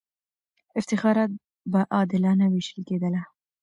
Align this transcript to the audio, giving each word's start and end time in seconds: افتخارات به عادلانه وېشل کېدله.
افتخارات 0.79 1.31
به 1.71 1.79
عادلانه 1.95 2.45
وېشل 2.53 2.79
کېدله. 2.89 3.21